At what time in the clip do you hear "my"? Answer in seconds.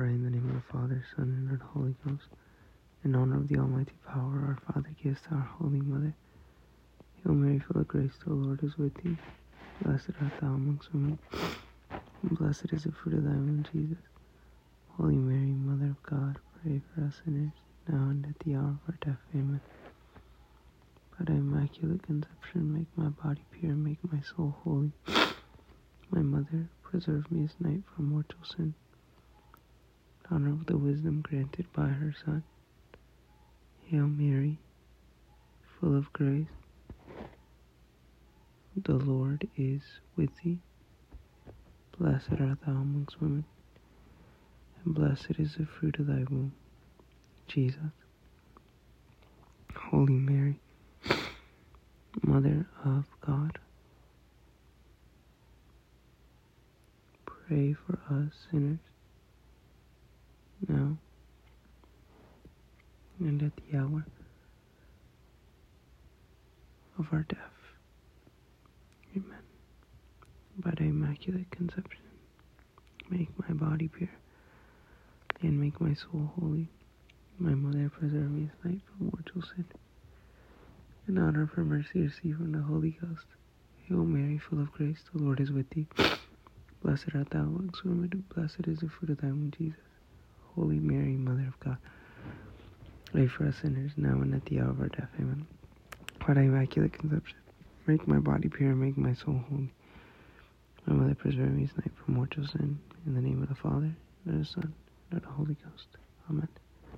22.96-23.10, 24.10-24.22, 26.10-26.22, 73.38-73.54, 75.80-75.94, 77.38-77.54, 98.06-98.18, 98.96-99.14, 100.86-100.94